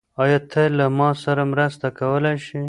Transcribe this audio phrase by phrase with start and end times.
[0.23, 2.59] آیا ته له ما سره مرسته کولی شې؟